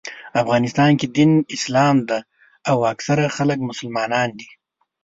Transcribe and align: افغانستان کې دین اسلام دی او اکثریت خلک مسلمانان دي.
افغانستان 0.41 0.91
کې 0.99 1.07
دین 1.15 1.31
اسلام 1.55 1.95
دی 2.09 2.19
او 2.69 2.77
اکثریت 2.93 3.31
خلک 3.37 3.59
مسلمانان 3.69 4.29
دي. 4.39 4.47